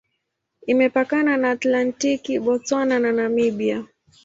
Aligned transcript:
Imepakana 0.71 1.33
na 1.37 1.51
Atlantiki, 1.51 2.39
Botswana 2.39 2.99
na 2.99 3.11
Namibia. 3.11 3.87